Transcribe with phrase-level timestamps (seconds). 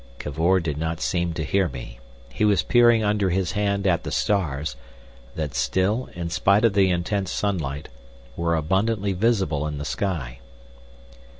[0.17, 1.99] Cavor did not seem to hear me.
[2.33, 4.75] He was peering under his hand at the stars,
[5.35, 7.87] that still, in spite of the intense sunlight,
[8.35, 10.39] were abundantly visible in the sky.